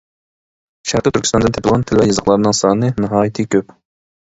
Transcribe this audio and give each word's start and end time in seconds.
شەرقىي 0.91 1.13
تۈركىستاندىن 1.17 1.53
تېپىلغان 1.59 1.85
تىل 1.91 2.01
ۋە 2.03 2.07
يېزىقلارنىڭ 2.13 2.59
سانى 2.63 2.93
ناھايىتى 3.07 3.49
كۆپ. 3.57 3.79